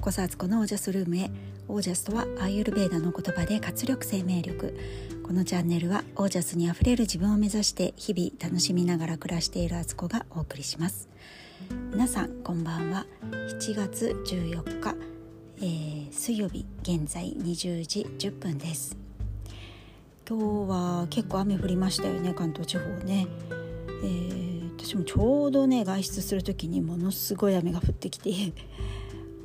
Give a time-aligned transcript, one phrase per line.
[0.00, 1.30] うこそアツコのオージャスルームへ。
[1.68, 4.74] オージャスとはアーユルベーダの言葉で活力生命力。
[5.22, 11.10] このチャンネルはオージャスにあふれる自分を目指して日々楽しみながら暮らしているアツコがお送りします。
[11.92, 13.04] 皆さんこんばんは。
[13.30, 14.96] 7月14日、
[15.58, 18.96] えー、水曜日現在20時10分です。
[20.26, 23.26] 今日は結構雨降りましたよね関東地方ね、
[24.02, 28.30] えー、私もちょうどね外出する時にものすごい雨が降ってきて。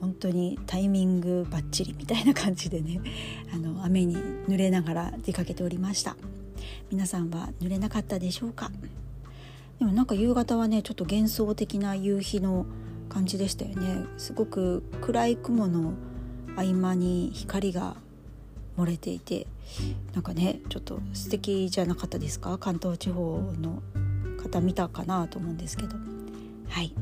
[0.05, 3.01] 本当にタイミングバッチリみたいな感じでね
[3.51, 4.15] あの雨に
[4.47, 6.15] 濡れながら出かけておりました。
[6.91, 8.71] 皆さんは濡れなかったでしょうか？
[9.79, 12.67] でもなんか夕方はねちょっと幻想的な夕日の
[13.09, 14.05] 感じでしたよね。
[14.17, 15.93] すごく暗い雲の
[16.55, 17.95] 合間に光が
[18.77, 19.47] 漏れていて
[20.13, 22.59] なんかねちょっと素敵じゃなかったですか？
[22.59, 23.81] 関東地方の
[24.37, 25.95] 方見たかなと思うんですけど。
[26.69, 26.93] はい。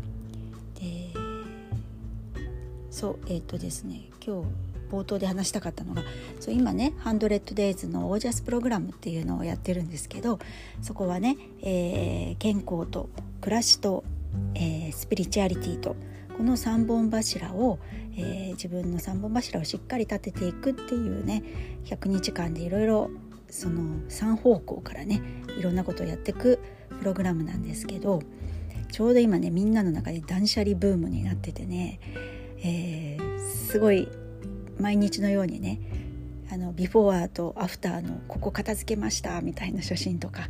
[2.93, 4.47] そうえっ、ー、とですね今日
[4.91, 6.03] 冒頭で話したかったのが
[6.39, 10.37] そう今ね「ハンドレッドデイズのオージャスプログラムっていうのをやってるんですけど
[10.83, 13.09] そこはね、えー、健康と
[13.41, 14.03] 暮らしと、
[14.53, 15.95] えー、スピリチュアリティと
[16.37, 17.79] この3本柱を、
[18.15, 21.41] えー、自分の3本柱をしっかり立てていくっていうね
[21.85, 23.09] 100日間でいろいろ
[23.49, 25.19] その3方向からね
[25.57, 26.59] いろんなことをやっていく
[26.99, 28.21] プログラムなんですけど
[28.91, 31.99] ちょうど今ねみんなの中で断捨離ブームになっててね
[32.63, 34.07] えー、すごい
[34.79, 35.79] 毎日のようにね
[36.51, 40.47] あのビフォーとアフターのここ片付けましたみたいな写真とか、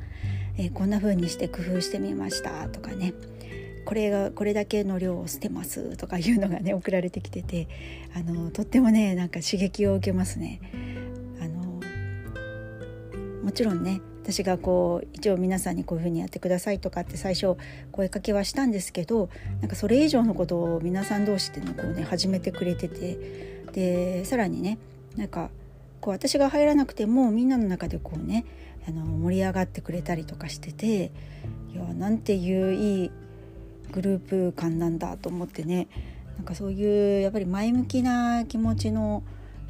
[0.58, 3.14] えー、こんな風にして工夫してみましたとかね
[3.86, 7.68] これがこれだけの量を捨てますとかいうのがね 送られてきてて
[8.16, 10.60] あのとってもねなんか刺激を受けますね。
[11.42, 11.82] あの
[13.44, 17.58] もちろんね私がこう一応皆さんにこういうふうにやってくださいとかって最初
[17.92, 19.30] 声かけはしたんですけど
[19.60, 23.18] なんかそれ以上のことを皆さん同士でのこうね始めてくれてて
[23.74, 24.78] でさらにね
[25.18, 25.50] なんか
[26.00, 28.46] こう私が入らなくてもみんなの中でこうね
[28.88, 31.12] あの盛り上がってくれたりとかしてて
[31.74, 33.12] いやなんていういい
[33.92, 35.88] グループ感なんだと思ってね
[36.38, 39.22] なんかそういうやっぱり前向きな気持ちの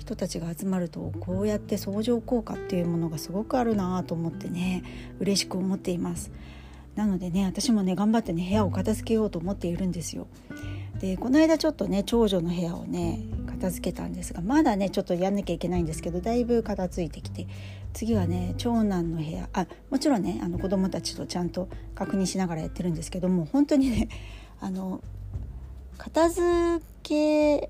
[0.04, 4.84] 人たちが集まるとこうやって相乗効果っていうものがすごくあるなと思ってね
[5.20, 6.32] 嬉しく思っています。
[6.96, 10.28] なのでね私もね頑張ってね部屋を片付けようと思っているんですよ。
[11.00, 17.48] でこの間ちょっとね長女の部屋をね片付けたんですがまだねちょっとやんなきゃいけないんですけどだいぶ片付いてきて
[17.94, 24.10] 次はね長男の部屋あもちろんねあの子供たちとちゃんと確認しながらやってるんですけども本当にね
[24.60, 25.02] あの
[25.98, 27.70] 片付け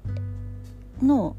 [1.01, 1.35] の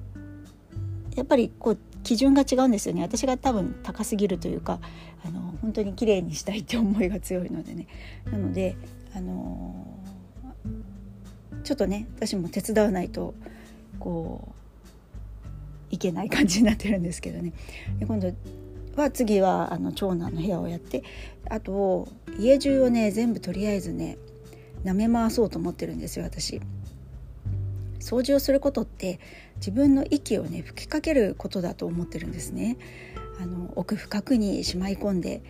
[1.15, 3.03] やっぱりこう基準が違うんですよね。
[3.03, 4.81] 私が多分高すぎるというか
[5.25, 7.87] あの本当に綺麗にしたいって思いが強いのでね。
[8.31, 8.77] なので
[9.15, 9.87] あの
[11.63, 13.35] ちょっとね私も手伝わないと
[13.99, 14.49] こ
[15.91, 17.53] ういけない感じになってるんですけどね。
[17.99, 18.33] で今度
[18.97, 21.03] は次はあの長男の部屋をやって
[21.49, 22.09] あと
[22.39, 24.19] 家中をね全部とりあえずね
[24.85, 26.61] 舐め回そうと思ってるんですよ私。
[28.05, 29.19] 掃除をすることって
[29.57, 32.77] 自分の息をね吹きかけることだと思ってるんですね。
[33.41, 35.43] あの奥深くにしまい込んで、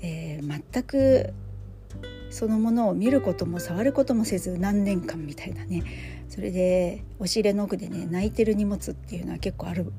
[0.00, 1.34] えー、全く
[2.30, 5.84] そのものを見ることも触ることもせず何年間みたいなね
[6.28, 9.92] それで押し入れの奥でね泣いてる荷物っていうのは結構ある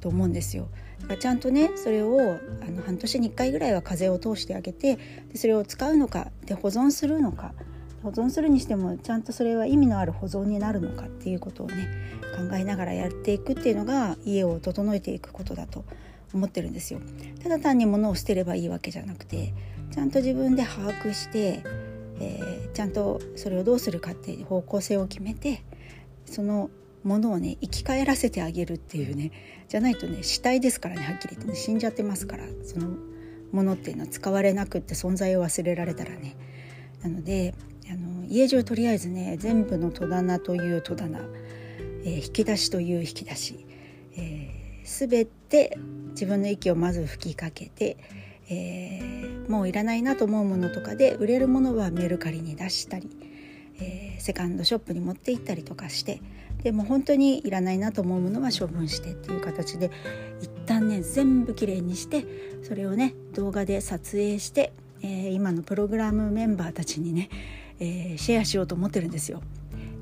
[0.00, 0.68] と思うんですよ。
[1.00, 4.96] だからちゃんとねそれをあの半年に1回ぐらいは風を通してあげて
[5.32, 7.54] でそれを使うのかで保存するのか
[8.02, 11.88] 保存するにしてもちゃんとそれは意味のある保存になるのかっていうことをね
[12.36, 15.84] 考えながらやっていくっていうのが家を整えていくことだと
[16.32, 17.00] 思ってるんですよ。
[17.42, 19.52] ただ単に物を捨てればいいわけじゃなくて
[19.90, 21.62] ちゃんと自分で把握して、
[22.20, 25.62] えー、ちゃんとそれをどうするかっていう方向性を決めて
[26.24, 26.70] その
[27.02, 29.32] ものをね生き返らせてあげるっていうね
[29.68, 32.88] じゃないとね死体ですからねはっきり言ってね死んじゃってますからその
[33.52, 36.36] ものっていうのは使われなくって存在を忘れられたらね
[37.02, 37.54] なので
[37.90, 41.18] あの家中とりあえずね全部の戸棚という戸棚、
[42.04, 43.66] えー、引き出しという引き出し、
[44.16, 45.76] えー、全て
[46.10, 47.96] 自分の息をまず吹きかけて、
[48.48, 53.10] えー、もういらないなと思うものとかで売れるものはメルカリに出したり、
[53.80, 56.20] えー、セカンドショップに持って行ったりとかして
[56.62, 59.90] でも本当にいらないなと思うものは処分してっていう形で
[60.40, 62.26] 一旦ね全部きれいにして
[62.62, 64.72] それをね動画で撮影して、
[65.02, 67.30] えー、今のプログラムメンバーたちにね
[67.80, 69.40] えー、シェアしようと思ってるんですよ。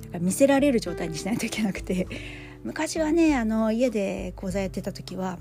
[0.02, 2.06] だから見せられる状態にしないといけなくて
[2.64, 5.38] 昔はねあの家で講座やってた時は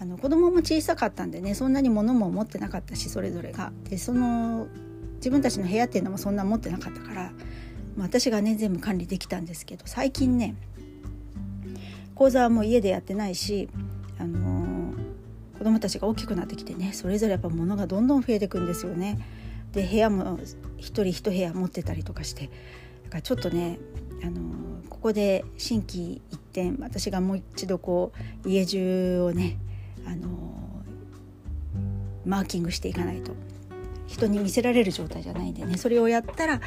[0.00, 3.72] あの子供も小さかったんでねそんなに物も持ってなかったしそれぞれが。
[3.88, 4.66] でその
[5.16, 7.32] 自分たちの部屋っていうのもそんな持ってなかったから、
[7.96, 10.54] まあ、私がね全部管理できたんですけど最近ね
[12.14, 13.68] 講座はもう家でやってないし、
[14.18, 19.18] あのー、子どもたちが大きくなってきてねそれぞれやっぱ物がどんどん増えてくんですよね。
[19.74, 20.38] で部屋も
[20.78, 22.50] 一人一部屋持ってたりとかして
[23.04, 23.78] だからちょっとね、
[24.22, 24.40] あの、
[24.88, 28.12] ここで心機一転私がもう一度こ
[28.44, 29.58] う家中をね、
[30.06, 30.64] あの、
[32.24, 33.32] マーキングしていかないと
[34.06, 36.60] 人に見せられる状態じゃないんでねそれをやったら、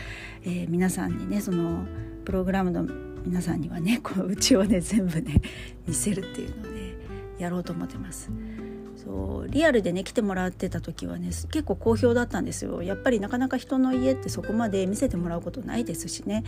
[0.43, 1.85] えー、皆さんにねその
[2.25, 2.83] プログラムの
[3.25, 5.41] 皆さんにはねこううちをね全部ね
[5.87, 6.95] 見せるっていうのをね
[7.39, 8.29] やろうと思ってます。
[9.07, 12.83] そうリアルでね来てもらってた時はね結構好評だったんですよ。
[12.83, 16.43] やっぱりなかなか人の家ってそこまで見せてもらうことないですしね。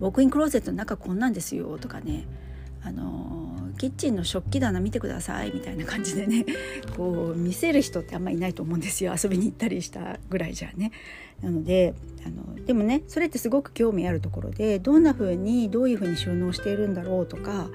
[0.00, 2.24] ウォークインクローゼットの中こんなんですよとかね。
[2.84, 6.46] あのキッチンの食器棚見てくださいみたいな感じでね
[6.96, 9.12] こう見せる人ってあんまりいないと思うんですよ。
[9.20, 10.92] 遊びに行ったりしたぐらいじゃね。
[11.42, 11.94] なので
[12.24, 17.68] あのでもねそれってすごく興味あるところでどんな風にどういう風に収納しているんだろうとか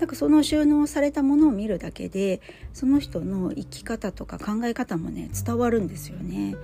[0.00, 2.40] なんかその収納されたものを見るだけで
[2.72, 6.56] その人の生き方とか考え方もね伝わるんですよね。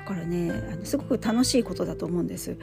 [0.00, 2.58] だからねあのすごく楽しいことだと思うんです。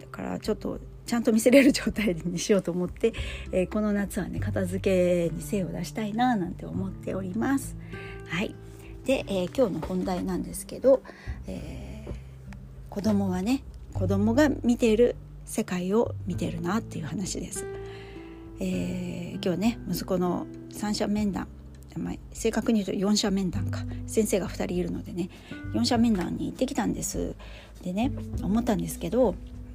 [0.00, 3.12] だからちょっとちゃんと見せれる状態にしようと思って、
[3.52, 7.76] えー、この夏はね片付けに精を出したいななんて思っております。
[8.28, 8.54] はい
[9.04, 11.02] で、えー、今日の本題なんですけど、
[11.46, 12.14] えー、
[12.88, 13.62] 子供はね
[13.92, 17.66] 子供が見ている世界を見てるなっていう話です。
[18.60, 21.48] えー、今日ね息子の三者面談、
[22.32, 23.80] 正確に言うと4者面談か。
[24.06, 25.28] 先生が2人いるのでね
[25.74, 27.34] 4者面談に行ってきたんです。
[27.82, 28.12] でね
[28.42, 29.34] 思ったんですけど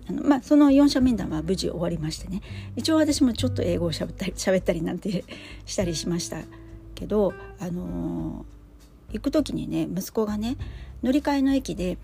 [0.09, 2.41] あのまあ、その4者面談は無事終わりましてね。
[2.75, 5.23] 一応私もちょっと英語をしゃべったり喋ったりなんて
[5.67, 6.41] したりしました
[6.95, 10.57] けど、あのー、行く時にね息子がね
[11.03, 11.97] 乗り換えの駅で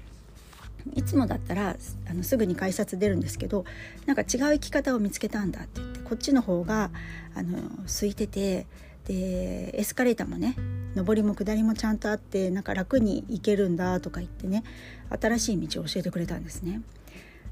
[0.94, 1.76] いつもだったら
[2.10, 3.66] あのすぐに改札出るんですけど
[4.06, 6.92] なんか違う生き方を見つけたんだって言ってこっちの方が
[7.36, 8.68] あの空いてて
[9.06, 10.56] でエスカレーターもね
[10.96, 14.64] 上りも下りもちゃんとあってなんか楽に行けるんだとか言ってね
[15.10, 16.82] 新しい道を教えてくれたんですね。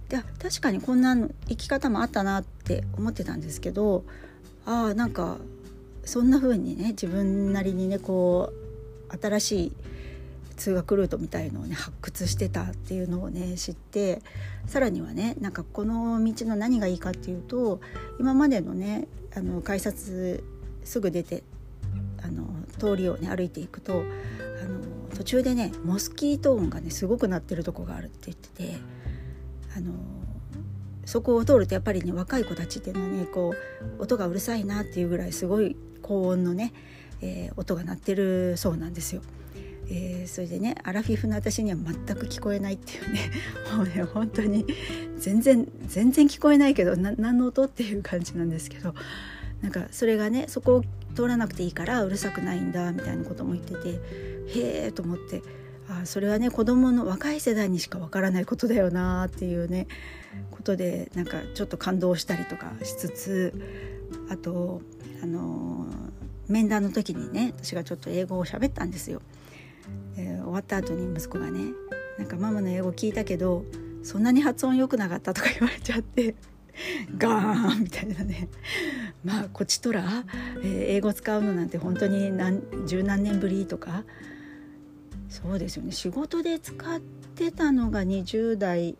[0.09, 1.15] で確かにこんな
[1.47, 4.03] 生き方もあったなって思ってたんですけど
[4.65, 5.37] ああなんか
[6.05, 8.51] そんな風にね自分なりにねこ
[9.09, 9.71] う新しい
[10.55, 14.21] 通学ルートみたいのをね発掘してたっていうのをね知って
[14.67, 17.81] さらにはねなんかこの道の何がいいかっていうと
[18.19, 20.43] 今までのねあの改札
[20.83, 21.43] すぐ出て
[22.23, 22.45] あの
[22.77, 23.95] 通りをね歩いていくとあ
[24.65, 24.79] の
[25.15, 29.03] 途中でねモスキート音がねすごく鳴ってるとこがあるって言ってて。
[29.75, 29.91] あの
[31.05, 33.53] そこを通るとやっぱりね若い子たちっていうのはねこ
[33.99, 36.73] う音がうるさいなっていうぐらいすごい高音のね、
[37.21, 39.21] えー、音が鳴ってるそうなんですよ。
[39.95, 43.31] えー、それでねアラフィフの私には全く聞こえないっていうね
[43.77, 44.65] もうね本当に
[45.19, 48.95] 全然全然聞こえないけど何の音っていう感じなんですけど
[49.61, 50.83] なんかそれがねそこを
[51.15, 55.43] 通らなくていいからうるさくないんだみたいなことも言っててへえと思って
[55.87, 59.87] あそれはね子どもの若い世代にしかわからないことだよなっていうね
[60.49, 63.53] ことでなんかちょっと感動したりとかしつつ
[64.29, 64.81] あと
[65.21, 65.85] あの
[66.47, 69.21] 面談の時にね私がちょっと英語を喋ったんですよ。
[70.53, 71.73] で終わった後に息子がね
[72.19, 73.65] 「なんかママの英語聞いたけど
[74.03, 76.35] そんなに発音良くなかった」とか言われちゃって。
[77.19, 78.49] ガーンみたいなね。
[79.23, 80.25] まあこっちとら、
[80.63, 84.03] えー、英語使うのなんて本当に何十何年ぶりとか。
[85.29, 85.91] そうですよね。
[85.91, 88.97] 仕事で使ってたのが20代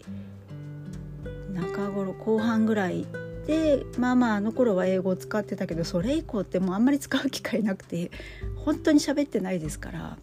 [1.52, 3.08] 中頃後半ぐらい
[3.48, 8.12] でまあまああの頃は英語を使ってたけどそれ以降ってもうあんまり使う機会なくて
[8.56, 10.18] 本当に喋ってないですから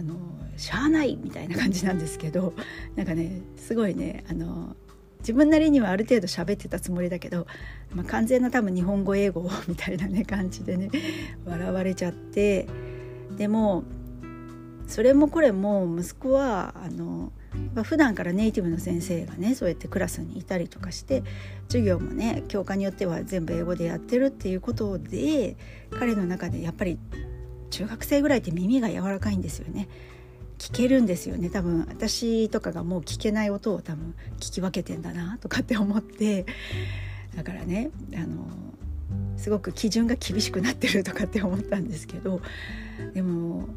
[0.00, 0.14] あの
[0.56, 2.54] しゃあないみたいな感じなんですけど
[2.96, 4.74] なんかねすごいねあの
[5.18, 7.46] 自分なりにはある程度喋ってたつもりだけど、
[7.94, 10.90] まあ、完全な多分日本語英語 みたいなね感じでね
[11.44, 12.66] 笑われちゃって
[13.36, 13.84] でも
[14.86, 17.32] それもこれも息子はあの
[17.82, 21.22] 普段からネイティブの先生がねそうやってクラスにいたりとかして
[21.68, 25.56] 授業もね教科によっては全部英語でやってるっていうことで
[25.98, 26.98] 彼の中でやっぱり
[27.70, 29.88] 中学生ぐらいって耳が柔らかいんですよね。
[30.58, 31.48] 聞けるんですよね。
[31.48, 36.44] 多分私とかがもう聞けない音を多分聞き分けてんだなとかって思って。
[37.34, 38.46] だからねあの
[39.36, 42.40] すごく基準が厳しくなってるとかって思ったんですけど。
[43.14, 43.68] でも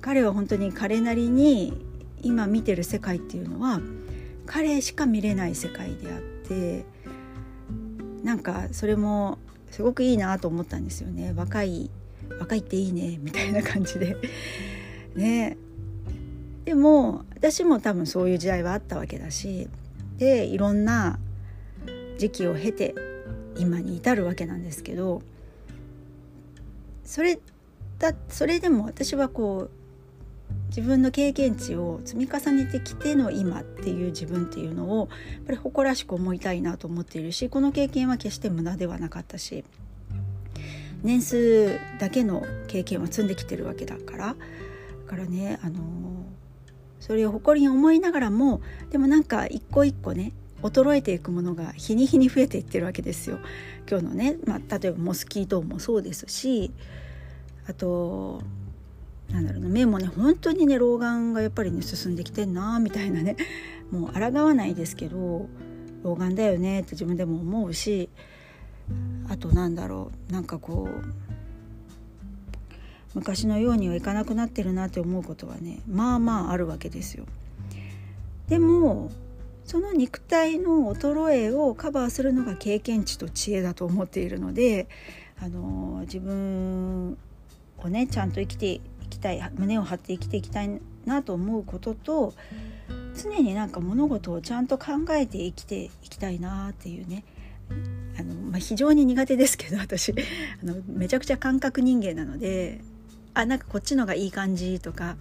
[0.00, 1.74] 彼は本当に彼なりに
[2.22, 3.80] 今見てる世界っていうのは
[4.46, 6.84] 彼しか見れない世界であって
[8.22, 9.38] なんかそれも
[9.70, 11.32] すごくいいなと思ったんですよね。
[11.36, 11.90] 若い
[12.38, 14.16] 若いっていいねみたいな感じで。
[15.14, 15.56] ね。
[16.64, 19.68] でも私も多分そういう時代はあったわけだし
[20.18, 21.18] でいろんな
[22.18, 22.94] 時期を経て
[23.56, 25.22] 今に至るわけなんですけど
[27.04, 27.38] それ
[27.98, 29.70] だそれでも私はこう
[30.68, 39.64] 自分の経験値を積み重ねてきての今っていう自分っていうのをやっぱり誇らしく思いたいなと思っているしこの経験は決して無駄ではなかったし
[41.02, 44.34] 年数だけの経験は積んできてるわけだからだ
[45.06, 45.78] からねあの
[47.00, 53.38] それを誇りに思いながらもでもなんか一個一個ね衰えていくものが日に日に増えていってるわけですよ。
[53.88, 56.72] 今日のね、まあ、例えばモスキートもそうですし
[57.68, 58.42] あと
[59.30, 63.36] なんだろうな目もね本当にね老眼がやっぱりね進んできてんなみたいなね
[63.90, 65.48] もう抗わないですけど
[66.02, 68.10] 老眼だよねって自分でも思うし
[69.28, 71.04] あとなんだろうなんかこう
[73.14, 77.24] 昔のようにはいかなくなってるなって思うことはねまあまああるわけですよ。
[78.48, 79.10] でも
[79.64, 84.88] その肉体の衰えをカバーするのが経験値と知恵だと思っているので
[85.40, 87.18] あの自分
[87.78, 88.80] をねちゃんと生きてい
[89.10, 92.32] きたい胸を張って生きていきたいなと思うことと
[93.14, 97.24] 常になんか物事をちゃんと考えて生きていきたいなっていうね、
[98.48, 100.12] まあ、非常に苦手ですけど私。
[100.62, 102.80] あのめちゃくちゃ感覚人間なので
[103.34, 105.16] あなんかこっちのがいい感じとか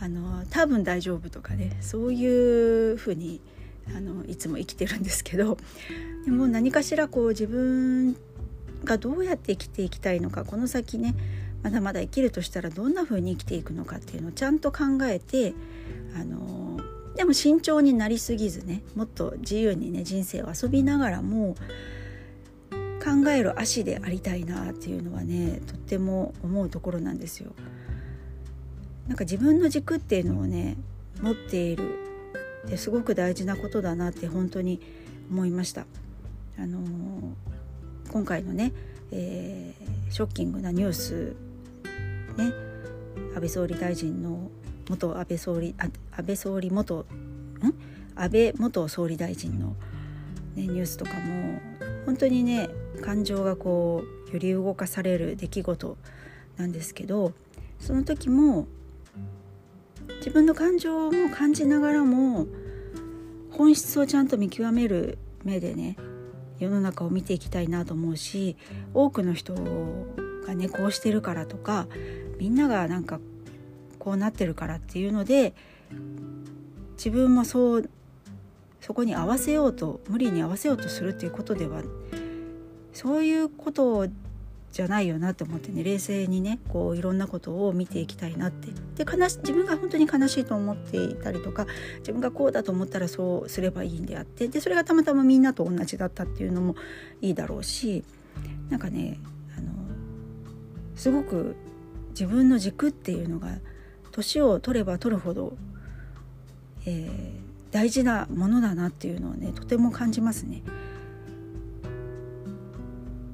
[0.00, 3.40] あの多分大丈夫とかねそういうふうに
[3.94, 5.56] あのいつも生きてるんですけど
[6.24, 8.16] でも何かしらこう自分
[8.84, 11.14] がどうやって生きていきたいのかこの先ね
[11.62, 15.54] まだまだ生きるとしたらどんな風に生きていくのかっていうのをちゃんと考えて
[16.14, 16.80] あの
[17.16, 21.56] でも慎重になりすぎずねもっと自由にね人生を遊びながらも
[23.06, 27.52] 考える足でありたいなっていうのはねとっても思うところなんですよ。
[29.06, 30.76] なんか自分の軸っていうのをね
[31.22, 31.94] 持っている
[32.66, 34.80] ってすごく大事なことだなって本当に
[35.30, 35.86] 思いました。
[36.58, 38.72] あのー、今回のね、
[39.12, 41.36] えー、ショッキングなニュース
[42.36, 42.52] ね
[43.34, 44.50] 安倍総理大臣の
[44.90, 45.92] 元安倍総理安
[46.26, 47.06] 倍総理元ん？
[48.16, 49.76] 安倍元総理大臣の、
[50.56, 51.60] ね、ニュースとかも
[52.06, 52.70] 本当にね
[53.02, 55.96] 感情がこう揺り動かされる出来事
[56.56, 57.32] なんですけど
[57.78, 58.66] その時も
[60.18, 62.46] 自分の感情も感じながらも
[63.50, 65.96] 本質をちゃんと見極める目でね
[66.58, 68.56] 世の中を見ていきたいなと思うし
[68.94, 69.54] 多くの人
[70.46, 71.88] がねこうしてるからとか
[72.38, 73.20] みんながなんか
[73.98, 75.54] こうなってるからっていうので
[76.96, 77.90] 自分もそう
[78.80, 81.82] そこに合わせようと無理に合わせようとするっていうことでは
[82.92, 84.06] そういうこと
[84.72, 88.68] じゃないよなと思ってね冷静にねこういろんなことを見ていきたいなって。
[89.02, 91.66] で悲し自分が本当に悲しいと思っていたりとか
[91.98, 94.48] 自分がこうだと思ったらそうすればいいんであって。
[94.48, 96.76] でそれがたまたまみんなと同じだったっていうのも
[97.22, 98.04] いいだろうし
[98.68, 99.18] なんかね
[99.56, 99.72] あの
[100.94, 101.56] すごく
[102.10, 103.58] 自分の軸っていうのが
[104.10, 105.56] 年を取れば取るほど、
[106.86, 110.62] えー、大事なものだなっていうのをねとても感じますね。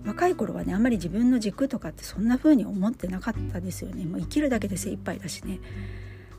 [0.04, 5.60] 若い頃はねあんまり自分の軸とかってそんな風に思ってなかったですよねもう生きるだけで精一杯だしね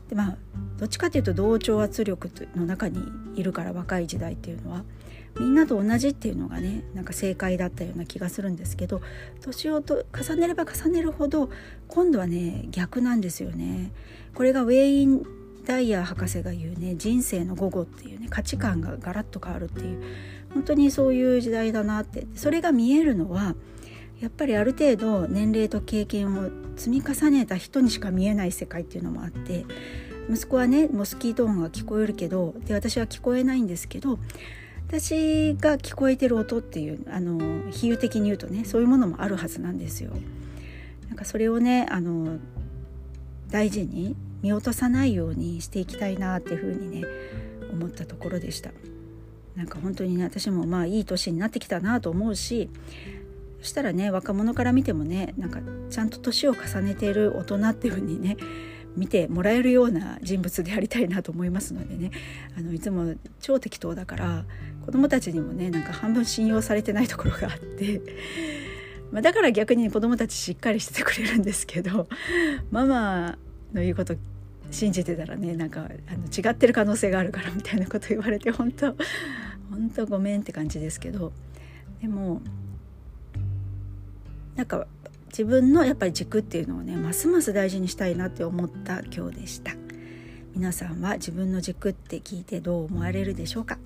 [0.08, 0.36] でまあ
[0.78, 3.00] どっちかっていうと同調圧力の中に
[3.36, 4.84] いるから若い時代っていうのは
[5.40, 9.00] みんなと同じっていうのがねなんか正解だったような気がするんですけど
[9.42, 11.50] 年をと重ねれば重ねるほど
[11.88, 13.92] 今度はね逆なんですよね。
[14.34, 15.22] これがウェイン・
[15.64, 20.02] ダイヤー博士が言うね人生の午後っていうね価値観がガラッと変わるっていう
[20.52, 23.54] 本当にそういう時代だなってそれが見えるのは
[24.20, 29.66] やっぱりある程度年齢と経験を積み重ねた人にしか見えない世界っていうのもあって
[30.30, 34.18] 息子はねモスキート音が聞こえるけどで私は聞こえないんですけど
[34.86, 37.38] 私が聞こえてる音っていうあの
[37.70, 40.12] 比喩的に言うとねそういうものもあるはずなんですよ。
[41.08, 42.38] なんかそれをねあの
[43.50, 47.06] 大事に見落とさないようにしていきたいなっていうふうにね
[47.72, 48.72] 思ったところでした。
[49.56, 52.68] なんか本当にね私もまあいい年になってきたなと思うし
[53.60, 58.36] そしたらね若者から見てもねなんかちゃんと年を重ねている大人っていうふうにね
[58.96, 62.10] 見てもらえるような人物でありたいなと思いますのでね
[62.58, 64.44] あのいつも超適当だから
[64.84, 68.02] 子供たちにもねなんか半分信用されてないところがあって、
[69.12, 72.08] まあ、だから逆に子供たちしっかりしててくれるんですけど
[72.72, 73.38] ママ
[73.72, 74.16] の言うこと
[74.70, 78.94] 信じてたらねなんかあの違ってる可能性があるからみたいなこと言われて本当
[79.70, 81.32] 本当ごめんって感じですけど
[82.00, 82.40] でも
[84.56, 84.86] なんか
[85.28, 89.72] 自分のやっぱり軸っていうのをねますます大事にしたいなって思った今日でした。
[90.54, 93.78] 皆さんは自分の軸って聞いてどう思われるでしょうか？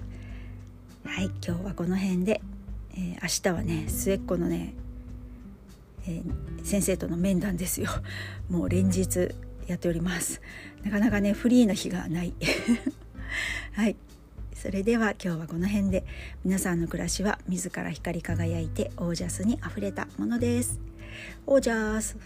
[1.06, 2.42] はい今日はこの辺で、
[2.92, 4.74] えー、明日はね末っ子のね、
[6.06, 7.88] えー、先生との面談ですよ。
[8.50, 9.30] もう連日
[9.68, 10.40] やっております。
[10.82, 12.34] なかなかねフリーの日がない。
[13.72, 13.96] はい。
[14.54, 16.04] それでは今日はこの辺で。
[16.44, 20.80] 皆さんの暮らしは自ら光り輝いてオージャスにあふれたものです。
[21.46, 22.16] オージャス。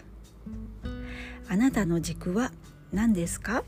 [1.47, 2.51] あなたの軸は
[2.91, 3.63] 何ですか？